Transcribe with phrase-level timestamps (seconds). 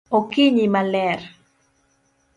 [0.17, 1.19] Okinyi maler